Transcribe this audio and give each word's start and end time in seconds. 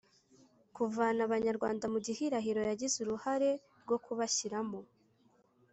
kuvana 0.75 1.21
abanyarwanda 1.27 1.85
mu 1.93 1.99
gihirahiro 2.05 2.61
yagize 2.69 2.95
uruhare 2.99 3.49
rwo 3.83 3.97
kubashyiramo. 4.05 4.79